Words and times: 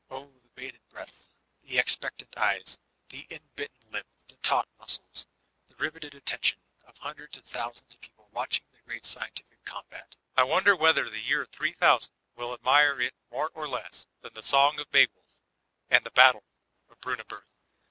O 0.09 0.31
the 0.41 0.47
bated 0.55 0.81
breath, 0.89 1.29
the 1.61 1.77
expectant 1.77 2.35
eyes, 2.35 2.79
the 3.09 3.27
inbitten 3.29 3.91
lip, 3.91 4.07
the 4.29 4.35
taut 4.37 4.67
muscles, 4.79 5.27
the 5.67 5.75
riveted 5.75 6.15
attention, 6.15 6.59
of 6.85 6.97
hundreds 6.97 7.37
of 7.37 7.45
thousands 7.45 7.93
of 7.93 8.01
people 8.01 8.27
watching 8.31 8.65
the 8.71 8.81
great 8.81 9.03
''scientific" 9.03 9.63
combat 9.63 10.15
I 10.35 10.41
wonder 10.41 10.75
whether 10.75 11.07
the 11.07 11.21
year 11.21 11.45
jooo 11.45 12.09
will 12.35 12.51
admire 12.55 12.99
it 12.99 13.13
more 13.29 13.51
or 13.53 13.67
less 13.67 14.07
than 14.21 14.33
the 14.33 14.41
Song 14.41 14.79
of 14.79 14.89
Beowulf 14.89 15.43
and 15.87 16.03
the 16.03 16.09
Battle 16.09 16.45
of 16.89 16.99
Bmnanbnrh. 17.01 17.43